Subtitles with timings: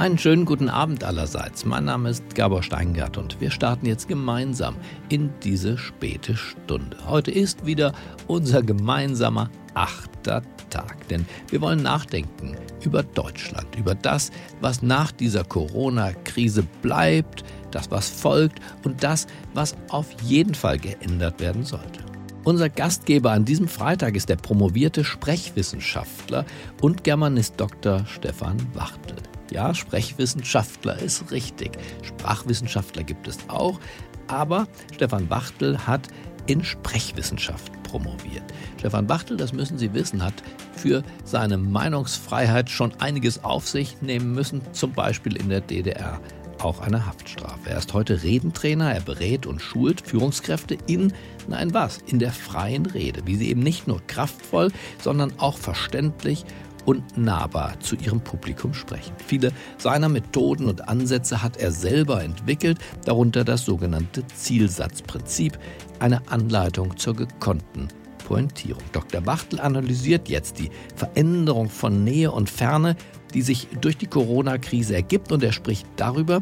[0.00, 1.66] Einen schönen guten Abend allerseits.
[1.66, 4.76] Mein Name ist Gabor Steingart und wir starten jetzt gemeinsam
[5.10, 6.96] in diese späte Stunde.
[7.06, 7.92] Heute ist wieder
[8.26, 14.30] unser gemeinsamer achter Tag, denn wir wollen nachdenken über Deutschland, über das,
[14.62, 21.40] was nach dieser Corona-Krise bleibt, das, was folgt und das, was auf jeden Fall geändert
[21.40, 22.00] werden sollte.
[22.44, 26.46] Unser Gastgeber an diesem Freitag ist der promovierte Sprechwissenschaftler
[26.80, 28.06] und Germanist Dr.
[28.06, 29.16] Stefan Wachtel.
[29.50, 31.72] Ja, Sprechwissenschaftler ist richtig.
[32.02, 33.80] Sprachwissenschaftler gibt es auch.
[34.28, 36.08] Aber Stefan Wachtel hat
[36.46, 38.44] in Sprechwissenschaft promoviert.
[38.78, 40.34] Stefan Wachtel, das müssen Sie wissen, hat
[40.72, 46.20] für seine Meinungsfreiheit schon einiges auf sich nehmen müssen, zum Beispiel in der DDR
[46.62, 47.70] auch eine Haftstrafe.
[47.70, 51.12] Er ist heute Redentrainer, er berät und schult Führungskräfte in,
[51.48, 54.70] nein was, in der freien Rede, wie sie eben nicht nur kraftvoll,
[55.02, 56.44] sondern auch verständlich
[56.84, 59.12] und nahbar zu ihrem Publikum sprechen.
[59.26, 65.58] Viele seiner Methoden und Ansätze hat er selber entwickelt, darunter das sogenannte Zielsatzprinzip,
[65.98, 67.88] eine Anleitung zur gekonnten
[68.30, 68.82] Pointierung.
[68.92, 69.26] Dr.
[69.26, 72.96] Wachtel analysiert jetzt die Veränderung von Nähe und Ferne,
[73.34, 76.40] die sich durch die Corona-Krise ergibt und er spricht darüber,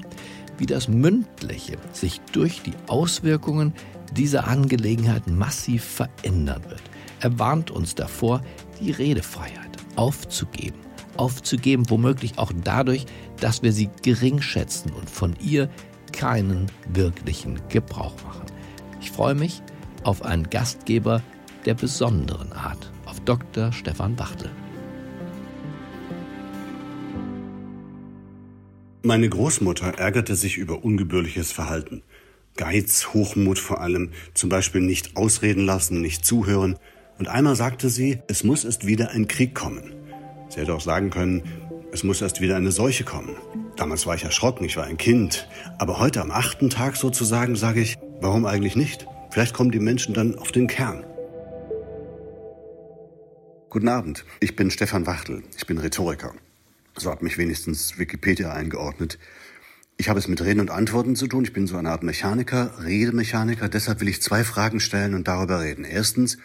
[0.59, 3.73] wie das Mündliche sich durch die Auswirkungen
[4.17, 6.83] dieser Angelegenheit massiv verändern wird.
[7.21, 8.43] Er warnt uns davor,
[8.81, 10.79] die Redefreiheit aufzugeben.
[11.17, 13.05] Aufzugeben, womöglich auch dadurch,
[13.41, 15.69] dass wir sie gering schätzen und von ihr
[16.13, 18.47] keinen wirklichen Gebrauch machen.
[19.01, 19.61] Ich freue mich
[20.05, 21.23] auf einen Gastgeber
[21.67, 23.73] der besonderen Art, auf Dr.
[23.73, 24.51] Stefan Wachtel.
[29.03, 32.03] Meine Großmutter ärgerte sich über ungebührliches Verhalten.
[32.57, 36.79] Geiz, Hochmut vor allem, zum Beispiel nicht ausreden lassen, nicht zuhören,
[37.19, 39.95] und einmal sagte sie, es muss erst wieder ein Krieg kommen.
[40.49, 41.43] Sie hätte auch sagen können,
[41.93, 43.37] es muss erst wieder eine Seuche kommen.
[43.77, 45.49] Damals war ich erschrocken, ich war ein Kind.
[45.79, 49.07] Aber heute am achten Tag sozusagen sage ich, warum eigentlich nicht?
[49.31, 51.05] Vielleicht kommen die Menschen dann auf den Kern.
[53.71, 56.33] Guten Abend, ich bin Stefan Wachtel, ich bin Rhetoriker.
[56.97, 59.19] So hat mich wenigstens Wikipedia eingeordnet.
[59.99, 61.45] Ich habe es mit Reden und Antworten zu tun.
[61.45, 63.69] Ich bin so eine Art Mechaniker, Redemechaniker.
[63.69, 65.85] Deshalb will ich zwei Fragen stellen und darüber reden.
[65.85, 66.39] Erstens,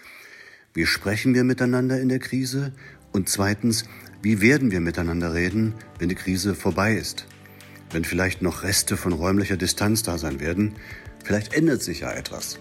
[0.76, 2.74] wie sprechen wir miteinander in der Krise?
[3.12, 3.84] Und zweitens,
[4.24, 7.28] wie werden wir miteinander reden, wenn die Krise vorbei ist?
[7.92, 10.74] Wenn vielleicht noch Reste von räumlicher Distanz da sein werden?
[11.24, 12.58] Vielleicht ändert sich ja etwas.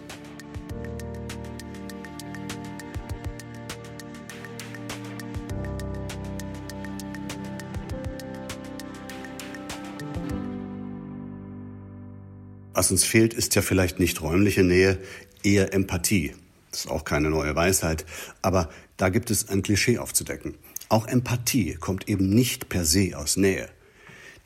[12.74, 14.98] Was uns fehlt, ist ja vielleicht nicht räumliche Nähe,
[15.42, 16.34] eher Empathie.
[16.72, 18.04] Das ist auch keine neue Weisheit,
[18.40, 20.56] aber da gibt es ein Klischee aufzudecken.
[20.88, 23.68] Auch Empathie kommt eben nicht per se aus Nähe.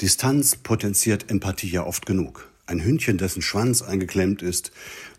[0.00, 2.50] Distanz potenziert Empathie ja oft genug.
[2.66, 4.72] Ein Hündchen, dessen Schwanz eingeklemmt ist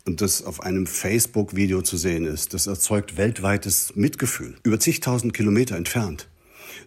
[0.06, 4.56] und das auf einem Facebook-Video zu sehen ist, das erzeugt weltweites Mitgefühl.
[4.64, 6.28] Über zigtausend Kilometer entfernt.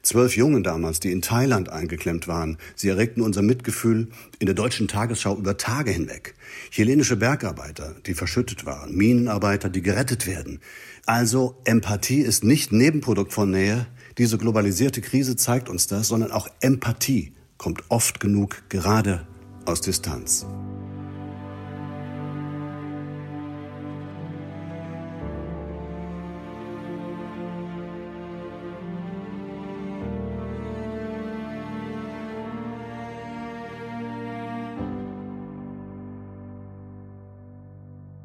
[0.02, 4.08] Zwölf Jungen damals, die in Thailand eingeklemmt waren, sie erregten unser Mitgefühl
[4.38, 6.34] in der deutschen Tagesschau über Tage hinweg.
[6.70, 10.60] Chilenische Bergarbeiter, die verschüttet waren, Minenarbeiter, die gerettet werden.
[11.06, 13.86] Also Empathie ist nicht Nebenprodukt von Nähe.
[14.18, 19.26] Diese globalisierte Krise zeigt uns das, sondern auch Empathie kommt oft genug gerade
[19.66, 20.46] aus Distanz.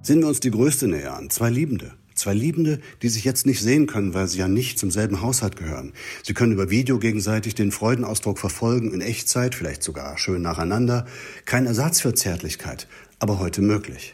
[0.06, 1.32] Sehen wir uns die größte Nähe an.
[1.32, 1.92] Zwei Liebende.
[2.14, 5.56] Zwei Liebende, die sich jetzt nicht sehen können, weil sie ja nicht zum selben Haushalt
[5.56, 5.94] gehören.
[6.22, 11.08] Sie können über Video gegenseitig den Freudenausdruck verfolgen, in Echtzeit, vielleicht sogar schön nacheinander.
[11.46, 12.88] Kein Ersatz für Zärtlichkeit,
[13.18, 14.14] aber heute möglich.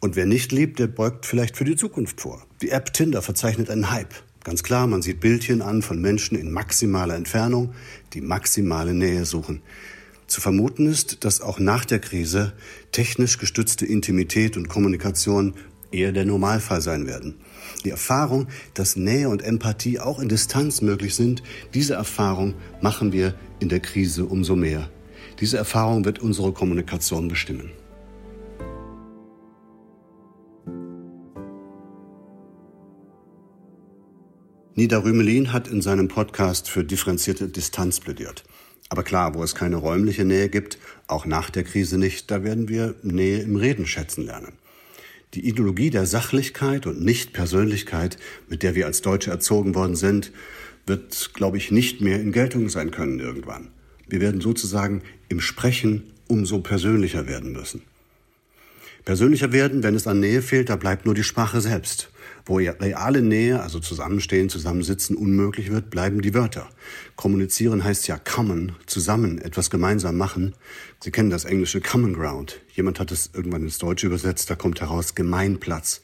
[0.00, 2.44] Und wer nicht liebt, der beugt vielleicht für die Zukunft vor.
[2.62, 4.12] Die App Tinder verzeichnet einen Hype.
[4.42, 7.74] Ganz klar, man sieht Bildchen an von Menschen in maximaler Entfernung,
[8.12, 9.62] die maximale Nähe suchen.
[10.26, 12.52] Zu vermuten ist, dass auch nach der Krise
[12.90, 15.54] technisch gestützte Intimität und Kommunikation
[15.92, 17.36] eher der Normalfall sein werden.
[17.84, 21.42] Die Erfahrung, dass Nähe und Empathie auch in Distanz möglich sind,
[21.74, 24.90] diese Erfahrung machen wir in der Krise umso mehr.
[25.40, 27.70] Diese Erfahrung wird unsere Kommunikation bestimmen.
[34.74, 38.44] Nida Rümelin hat in seinem Podcast für differenzierte Distanz plädiert.
[38.88, 42.68] Aber klar, wo es keine räumliche Nähe gibt, auch nach der Krise nicht, da werden
[42.68, 44.52] wir Nähe im Reden schätzen lernen.
[45.34, 48.16] Die Ideologie der Sachlichkeit und Nichtpersönlichkeit,
[48.48, 50.32] mit der wir als Deutsche erzogen worden sind,
[50.86, 53.68] wird, glaube ich, nicht mehr in Geltung sein können irgendwann.
[54.08, 57.82] Wir werden sozusagen im Sprechen umso persönlicher werden müssen.
[59.04, 62.10] Persönlicher werden, wenn es an Nähe fehlt, da bleibt nur die Sprache selbst.
[62.48, 66.68] Wo reale Nähe, also Zusammenstehen, Zusammensitzen unmöglich wird, bleiben die Wörter.
[67.16, 70.54] Kommunizieren heißt ja common, zusammen, etwas gemeinsam machen.
[71.00, 72.60] Sie kennen das englische Common Ground.
[72.72, 76.02] Jemand hat es irgendwann ins Deutsche übersetzt, da kommt heraus Gemeinplatz.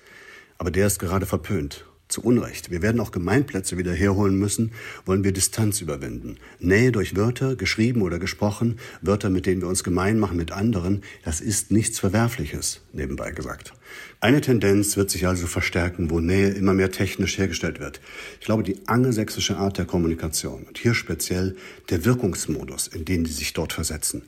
[0.58, 2.70] Aber der ist gerade verpönt zu Unrecht.
[2.70, 4.72] Wir werden auch Gemeinplätze wieder herholen müssen,
[5.06, 6.36] wollen wir Distanz überwinden.
[6.60, 11.02] Nähe durch Wörter, geschrieben oder gesprochen, Wörter, mit denen wir uns gemein machen mit anderen,
[11.24, 13.72] das ist nichts Verwerfliches, nebenbei gesagt.
[14.20, 18.00] Eine Tendenz wird sich also verstärken, wo Nähe immer mehr technisch hergestellt wird.
[18.40, 21.56] Ich glaube, die angelsächsische Art der Kommunikation und hier speziell
[21.90, 24.22] der Wirkungsmodus, in den die sich dort versetzen.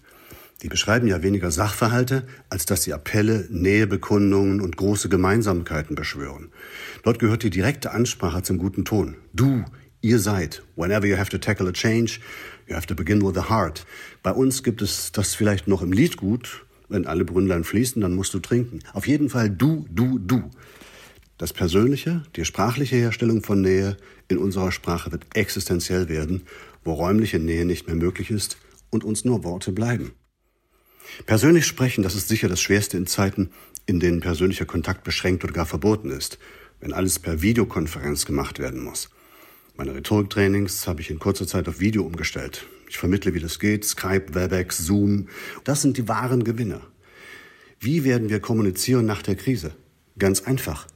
[0.62, 6.50] Die beschreiben ja weniger Sachverhalte, als dass sie Appelle, Nähebekundungen und große Gemeinsamkeiten beschwören.
[7.02, 9.16] Dort gehört die direkte Ansprache zum guten Ton.
[9.32, 9.64] Du,
[10.00, 10.62] ihr seid.
[10.76, 12.20] Whenever you have to tackle a change,
[12.66, 13.84] you have to begin with the heart.
[14.22, 16.64] Bei uns gibt es das vielleicht noch im Lied gut.
[16.88, 18.80] Wenn alle Brünnlein fließen, dann musst du trinken.
[18.92, 20.50] Auf jeden Fall du, du, du.
[21.36, 23.96] Das Persönliche, die sprachliche Herstellung von Nähe
[24.28, 26.42] in unserer Sprache wird existenziell werden,
[26.84, 28.56] wo räumliche Nähe nicht mehr möglich ist
[28.90, 30.12] und uns nur Worte bleiben.
[31.26, 33.50] Persönlich sprechen, das ist sicher das Schwerste in Zeiten,
[33.86, 36.38] in denen persönlicher Kontakt beschränkt oder gar verboten ist,
[36.80, 39.10] wenn alles per Videokonferenz gemacht werden muss.
[39.76, 42.66] Meine Rhetoriktrainings habe ich in kurzer Zeit auf Video umgestellt.
[42.88, 45.28] Ich vermittle, wie das geht, Skype, Webex, Zoom.
[45.64, 46.80] Das sind die wahren Gewinner.
[47.80, 49.74] Wie werden wir kommunizieren nach der Krise?
[50.18, 50.86] Ganz einfach.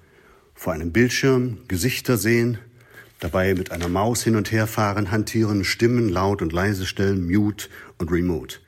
[0.55, 2.59] Vor einem Bildschirm Gesichter sehen,
[3.19, 7.69] dabei mit einer Maus hin und her fahren, hantieren, Stimmen laut und leise stellen, Mute
[7.99, 8.59] und Remote.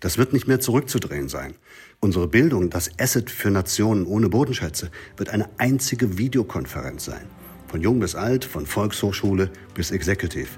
[0.00, 1.54] Das wird nicht mehr zurückzudrehen sein.
[1.98, 7.26] Unsere Bildung, das Asset für Nationen ohne Bodenschätze, wird eine einzige Videokonferenz sein.
[7.66, 10.48] Von jung bis alt, von Volkshochschule bis Executive.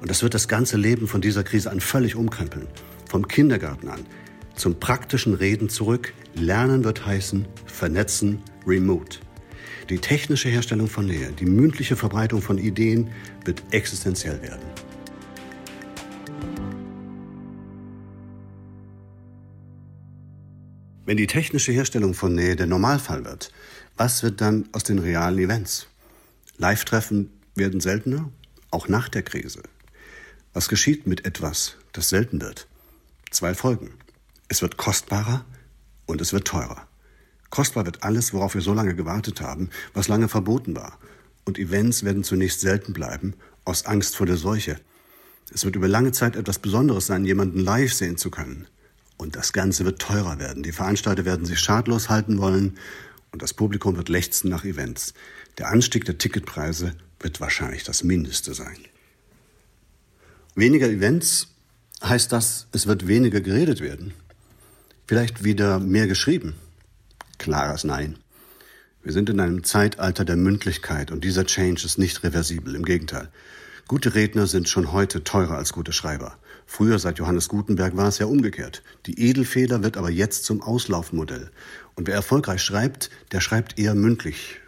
[0.00, 2.68] Und das wird das ganze Leben von dieser Krise an völlig umkrempeln.
[3.08, 4.06] Vom Kindergarten an.
[4.54, 6.14] Zum praktischen Reden zurück.
[6.34, 9.18] Lernen wird heißen, vernetzen, remote.
[9.88, 13.10] Die technische Herstellung von Nähe, die mündliche Verbreitung von Ideen
[13.44, 14.62] wird existenziell werden.
[21.06, 23.50] Wenn die technische Herstellung von Nähe der Normalfall wird,
[23.96, 25.86] was wird dann aus den realen Events?
[26.58, 28.30] Live-Treffen werden seltener,
[28.70, 29.62] auch nach der Krise.
[30.52, 32.66] Was geschieht mit etwas, das selten wird?
[33.30, 33.94] Zwei Folgen.
[34.48, 35.44] Es wird kostbarer
[36.04, 36.86] und es wird teurer.
[37.48, 40.98] Kostbar wird alles, worauf wir so lange gewartet haben, was lange verboten war.
[41.46, 44.76] Und Events werden zunächst selten bleiben, aus Angst vor der Seuche.
[45.52, 48.66] Es wird über lange Zeit etwas Besonderes sein, jemanden live sehen zu können.
[49.20, 50.62] Und das Ganze wird teurer werden.
[50.62, 52.78] Die Veranstalter werden sich schadlos halten wollen
[53.32, 55.12] und das Publikum wird lechzen nach Events.
[55.58, 58.78] Der Anstieg der Ticketpreise wird wahrscheinlich das Mindeste sein.
[60.54, 61.48] Weniger Events
[62.02, 64.14] heißt das, es wird weniger geredet werden.
[65.06, 66.54] Vielleicht wieder mehr geschrieben.
[67.36, 68.16] Klares Nein.
[69.02, 72.74] Wir sind in einem Zeitalter der Mündlichkeit und dieser Change ist nicht reversibel.
[72.74, 73.28] Im Gegenteil.
[73.86, 76.38] Gute Redner sind schon heute teurer als gute Schreiber.
[76.72, 78.84] Früher, seit Johannes Gutenberg, war es ja umgekehrt.
[79.06, 81.50] Die Edelfeder wird aber jetzt zum Auslaufmodell.
[81.96, 84.60] Und wer erfolgreich schreibt, der schreibt eher mündlich.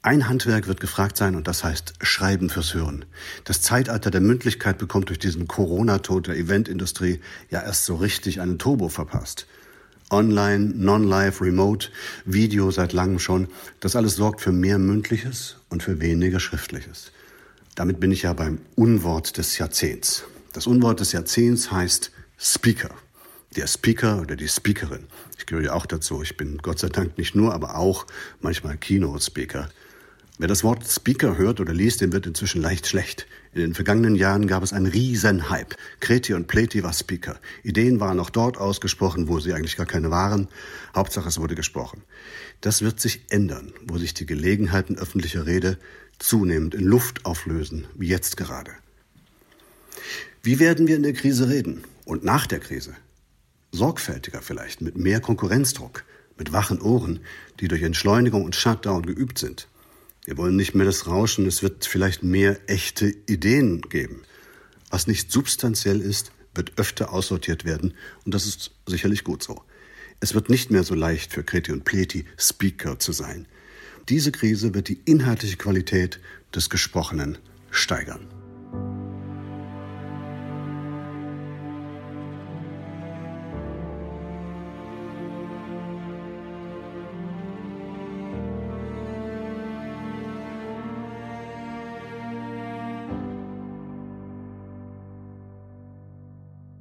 [0.00, 3.04] Ein Handwerk wird gefragt sein und das heißt Schreiben fürs Hören.
[3.44, 8.58] Das Zeitalter der Mündlichkeit bekommt durch diesen Corona-Tod der Eventindustrie ja erst so richtig einen
[8.58, 9.46] Turbo verpasst.
[10.10, 11.90] Online, Non-Live, Remote,
[12.24, 13.48] Video seit langem schon,
[13.80, 17.12] das alles sorgt für mehr Mündliches und für weniger Schriftliches.
[17.74, 20.24] Damit bin ich ja beim Unwort des Jahrzehnts.
[20.52, 22.90] Das Unwort des Jahrzehnts heißt Speaker.
[23.54, 25.06] Der Speaker oder die Speakerin.
[25.38, 26.22] Ich gehöre ja auch dazu.
[26.22, 28.04] Ich bin Gott sei Dank nicht nur, aber auch
[28.40, 29.68] manchmal Keynote-Speaker.
[30.38, 33.28] Wer das Wort Speaker hört oder liest, dem wird inzwischen leicht schlecht.
[33.52, 35.76] In den vergangenen Jahren gab es einen riesen Hype.
[36.00, 37.38] Kreti und Pleti war Speaker.
[37.62, 40.48] Ideen waren auch dort ausgesprochen, wo sie eigentlich gar keine waren.
[40.96, 42.02] Hauptsache es wurde gesprochen.
[42.60, 45.78] Das wird sich ändern, wo sich die Gelegenheiten öffentlicher Rede
[46.18, 48.72] zunehmend in Luft auflösen, wie jetzt gerade.
[50.42, 52.94] Wie werden wir in der Krise reden und nach der Krise?
[53.72, 56.04] Sorgfältiger vielleicht, mit mehr Konkurrenzdruck,
[56.38, 57.20] mit wachen Ohren,
[57.60, 59.68] die durch Entschleunigung und Shutdown geübt sind.
[60.24, 64.22] Wir wollen nicht mehr das Rauschen, es wird vielleicht mehr echte Ideen geben.
[64.88, 67.92] Was nicht substanziell ist, wird öfter aussortiert werden
[68.24, 69.62] und das ist sicherlich gut so.
[70.20, 73.46] Es wird nicht mehr so leicht für Kreti und Pleti Speaker zu sein.
[74.08, 76.18] Diese Krise wird die inhaltliche Qualität
[76.54, 77.36] des Gesprochenen
[77.70, 78.39] steigern.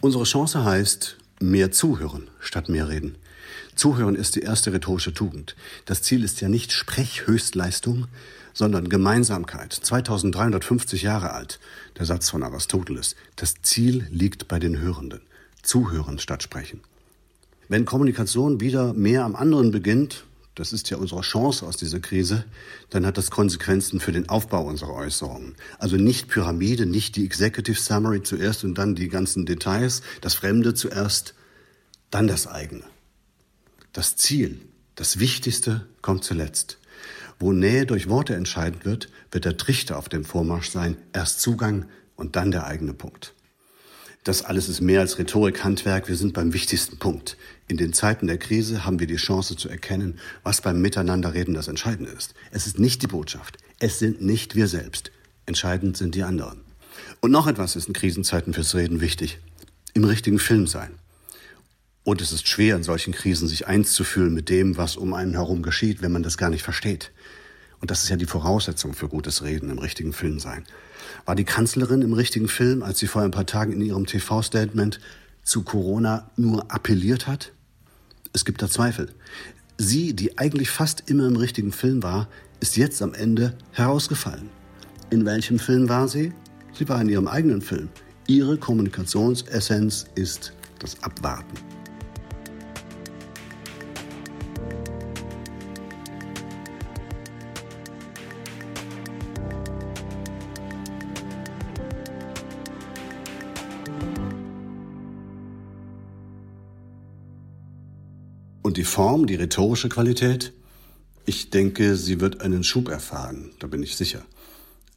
[0.09, 3.13] Unsere Chance heißt mehr zuhören statt mehr reden.
[3.75, 5.55] Zuhören ist die erste rhetorische Tugend.
[5.85, 8.07] Das Ziel ist ja nicht Sprechhöchstleistung,
[8.51, 9.71] sondern Gemeinsamkeit.
[9.71, 11.59] 2350 Jahre alt,
[11.99, 13.15] der Satz von Aristoteles.
[13.35, 15.21] Das Ziel liegt bei den Hörenden.
[15.61, 16.81] Zuhören statt sprechen.
[17.67, 20.25] Wenn Kommunikation wieder mehr am anderen beginnt,
[20.59, 22.43] das ist ja unsere Chance aus dieser Krise,
[22.89, 25.55] dann hat das Konsequenzen für den Aufbau unserer Äußerungen.
[25.77, 30.73] Also nicht Pyramide, nicht die Executive Summary zuerst und dann die ganzen Details, das Fremde
[30.73, 31.33] zuerst,
[32.11, 32.83] dann das eigene.
[33.93, 34.59] Das Ziel,
[34.95, 36.77] das Wichtigste kommt zuletzt.
[37.39, 41.85] Wo Nähe durch Worte entscheidend wird, wird der Trichter auf dem Vormarsch sein, erst Zugang
[42.17, 43.33] und dann der eigene Punkt.
[44.29, 46.07] Das alles ist mehr als Rhetorik, Handwerk.
[46.07, 47.35] Wir sind beim wichtigsten Punkt.
[47.67, 51.67] In den Zeiten der Krise haben wir die Chance zu erkennen, was beim Miteinanderreden das
[51.67, 52.35] Entscheidende ist.
[52.51, 53.57] Es ist nicht die Botschaft.
[53.79, 55.09] Es sind nicht wir selbst.
[55.47, 56.61] Entscheidend sind die anderen.
[57.21, 59.39] Und noch etwas ist in Krisenzeiten fürs Reden wichtig.
[59.95, 60.91] Im richtigen Film sein.
[62.03, 65.15] Und es ist schwer, in solchen Krisen sich eins zu fühlen mit dem, was um
[65.15, 67.09] einen herum geschieht, wenn man das gar nicht versteht.
[67.81, 70.65] Und das ist ja die Voraussetzung für gutes Reden im richtigen Film sein.
[71.25, 74.99] War die Kanzlerin im richtigen Film, als sie vor ein paar Tagen in ihrem TV-Statement
[75.43, 77.53] zu Corona nur appelliert hat?
[78.33, 79.09] Es gibt da Zweifel.
[79.77, 82.27] Sie, die eigentlich fast immer im richtigen Film war,
[82.59, 84.49] ist jetzt am Ende herausgefallen.
[85.09, 86.33] In welchem Film war sie?
[86.73, 87.89] Sie war in ihrem eigenen Film.
[88.27, 91.78] Ihre Kommunikationsessenz ist das Abwarten.
[108.79, 110.53] Die Form, die rhetorische Qualität?
[111.25, 114.21] Ich denke, sie wird einen Schub erfahren, da bin ich sicher.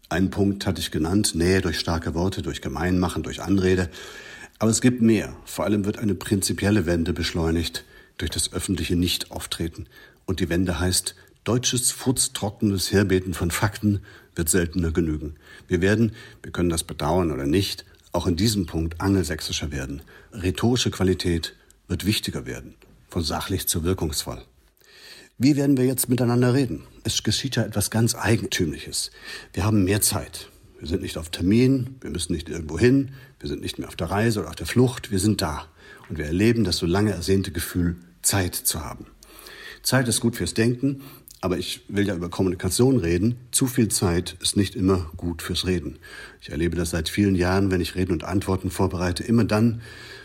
[0.09, 3.91] Einen Punkt hatte ich genannt, Nähe durch starke Worte, durch Gemeinmachen, durch Anrede.
[4.61, 5.35] Aber es gibt mehr.
[5.47, 7.85] Vor allem wird eine prinzipielle Wende beschleunigt
[8.19, 9.89] durch das öffentliche Nichtauftreten.
[10.27, 13.99] Und die Wende heißt, deutsches, furztrockenes Herbeten von Fakten
[14.37, 15.35] wird seltener genügen.
[15.67, 20.03] Wir werden, wir können das bedauern oder nicht, auch in diesem Punkt angelsächsischer werden.
[20.33, 21.57] Rhetorische Qualität
[21.89, 22.77] wird wichtiger werden
[23.13, 24.43] von sachlich zu wirkungsvoll.
[25.37, 26.85] Wie werden wir jetzt miteinander reden?
[27.05, 29.11] Es geschieht ja etwas ganz Eigentümliches.
[29.53, 30.49] Wir haben mehr Zeit.
[30.79, 33.97] Wir sind nicht auf Termin, wir müssen nicht irgendwo hin, wir sind nicht mehr auf
[33.97, 35.67] der Reise oder auf der Flucht, wir sind da.
[36.09, 39.07] Und wir erleben das so lange ersehnte Gefühl, Zeit zu haben.
[39.83, 41.03] Zeit ist gut fürs Denken,
[41.43, 43.37] aber ich will ja über Kommunikation reden.
[43.51, 45.99] Zu viel Zeit ist nicht immer gut fürs Reden.
[46.41, 49.23] Ich erlebe das seit vielen Jahren, wenn ich Reden und Antworten vorbereite.
[49.23, 49.83] Immer dann,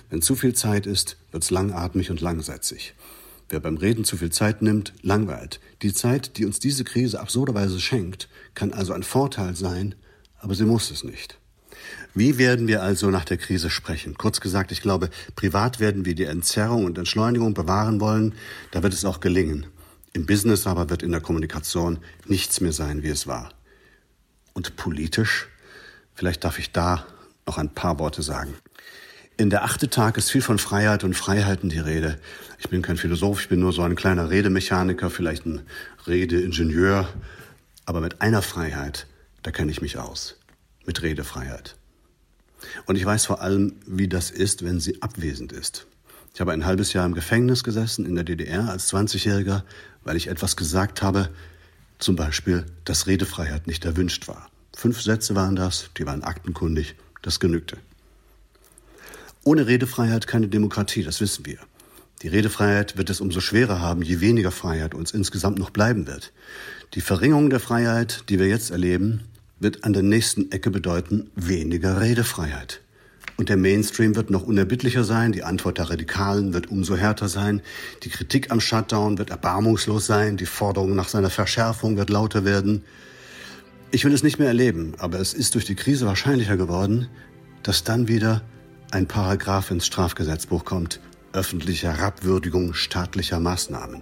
[0.09, 2.93] wenn zu viel Zeit ist, wird's langatmig und langsätzig.
[3.49, 5.59] Wer beim Reden zu viel Zeit nimmt, langweilt.
[5.81, 9.95] Die Zeit, die uns diese Krise absurderweise schenkt, kann also ein Vorteil sein,
[10.39, 11.37] aber sie muss es nicht.
[12.13, 14.17] Wie werden wir also nach der Krise sprechen?
[14.17, 18.33] Kurz gesagt, ich glaube, privat werden wir die Entzerrung und Entschleunigung bewahren wollen.
[18.71, 19.67] Da wird es auch gelingen.
[20.13, 23.51] Im Business aber wird in der Kommunikation nichts mehr sein, wie es war.
[24.53, 25.47] Und politisch?
[26.15, 27.05] Vielleicht darf ich da
[27.45, 28.55] noch ein paar Worte sagen.
[29.39, 32.17] In der achte Tag ist viel von Freiheit und Freiheiten die Rede.
[32.57, 35.61] Ich bin kein Philosoph, ich bin nur so ein kleiner Redemechaniker, vielleicht ein
[36.07, 37.07] Redeingenieur.
[37.85, 39.05] Aber mit einer Freiheit,
[39.43, 40.39] da kenne ich mich aus.
[40.87, 41.75] Mit Redefreiheit.
[42.87, 45.85] Und ich weiß vor allem, wie das ist, wenn sie abwesend ist.
[46.33, 49.61] Ich habe ein halbes Jahr im Gefängnis gesessen in der DDR als 20-Jähriger,
[50.03, 51.29] weil ich etwas gesagt habe,
[51.99, 54.49] zum Beispiel, dass Redefreiheit nicht erwünscht war.
[54.75, 57.77] Fünf Sätze waren das, die waren aktenkundig, das genügte.
[59.47, 61.59] Ohne Redefreiheit keine Demokratie, das wissen wir.
[62.21, 66.33] Die Redefreiheit wird es umso schwerer haben, je weniger Freiheit uns insgesamt noch bleiben wird.
[66.95, 69.23] Die Verringerung der Freiheit, die wir jetzt erleben,
[69.61, 72.81] wird an der nächsten Ecke bedeuten weniger Redefreiheit.
[73.37, 77.61] Und der Mainstream wird noch unerbittlicher sein, die Antwort der Radikalen wird umso härter sein,
[78.03, 82.83] die Kritik am Shutdown wird erbarmungslos sein, die Forderung nach seiner Verschärfung wird lauter werden.
[83.91, 87.07] Ich will es nicht mehr erleben, aber es ist durch die Krise wahrscheinlicher geworden,
[87.63, 88.41] dass dann wieder
[88.91, 90.99] ein Paragraph ins Strafgesetzbuch kommt,
[91.33, 94.01] öffentliche Herabwürdigung staatlicher Maßnahmen.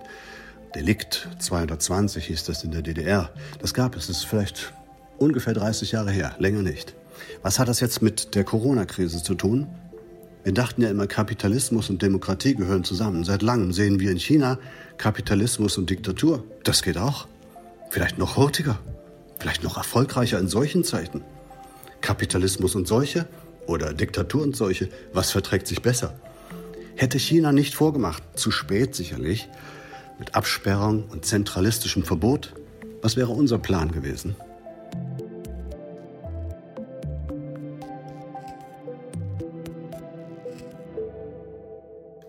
[0.75, 3.31] Delikt 220 hieß das in der DDR.
[3.59, 4.73] Das gab es, das ist vielleicht
[5.17, 6.93] ungefähr 30 Jahre her, länger nicht.
[7.41, 9.67] Was hat das jetzt mit der Corona-Krise zu tun?
[10.43, 13.23] Wir dachten ja immer, Kapitalismus und Demokratie gehören zusammen.
[13.23, 14.59] Seit langem sehen wir in China
[14.97, 16.43] Kapitalismus und Diktatur.
[16.63, 17.27] Das geht auch.
[17.89, 18.77] Vielleicht noch hurtiger.
[19.39, 21.23] Vielleicht noch erfolgreicher in solchen Zeiten.
[22.01, 23.27] Kapitalismus und Seuche
[23.67, 26.19] oder Diktatur und solche, was verträgt sich besser?
[26.95, 29.49] Hätte China nicht vorgemacht, zu spät sicherlich,
[30.17, 32.53] mit Absperrung und zentralistischem Verbot,
[33.01, 34.35] was wäre unser Plan gewesen?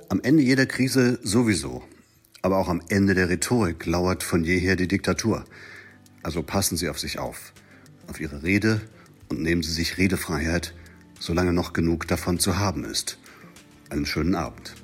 [0.08, 1.82] Am Ende jeder Krise sowieso.
[2.42, 5.44] Aber auch am Ende der Rhetorik lauert von jeher die Diktatur.
[6.22, 7.52] Also passen Sie auf sich auf,
[8.06, 8.80] auf Ihre Rede
[9.28, 10.72] und nehmen Sie sich Redefreiheit,
[11.18, 13.18] solange noch genug davon zu haben ist.
[13.90, 14.74] Einen schönen Abend.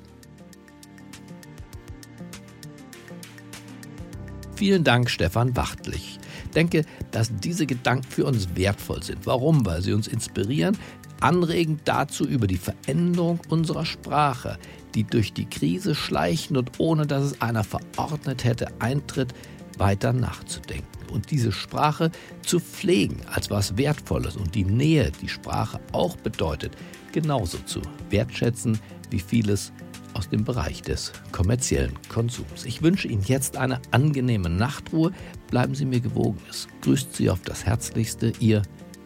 [4.55, 6.19] Vielen Dank, Stefan Wachtlich.
[6.45, 9.25] Ich denke, dass diese Gedanken für uns wertvoll sind.
[9.25, 9.65] Warum?
[9.65, 10.77] Weil sie uns inspirieren,
[11.19, 14.57] anregend dazu, über die Veränderung unserer Sprache,
[14.93, 19.33] die durch die Krise schleichen und ohne dass es einer verordnet hätte, eintritt,
[19.77, 22.11] weiter nachzudenken und diese Sprache
[22.41, 26.75] zu pflegen als was Wertvolles und die Nähe, die Sprache auch bedeutet,
[27.11, 29.71] genauso zu wertschätzen wie vieles
[30.13, 32.65] aus dem Bereich des kommerziellen Konsums.
[32.65, 35.11] Ich wünsche Ihnen jetzt eine angenehme Nachtruhe.
[35.49, 36.39] Bleiben Sie mir gewogen.
[36.49, 38.61] Es grüßt Sie auf das Herzlichste, Ihr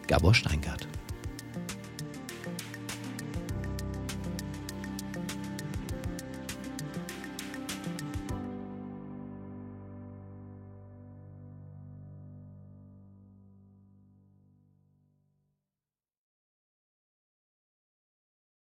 [0.06, 0.88] Gabor Steingart.